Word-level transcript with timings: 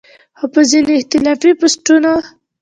خو 0.37 0.45
پۀ 0.53 0.61
ځينې 0.69 0.93
اختلافي 0.99 1.51
پوسټونو 1.59 2.11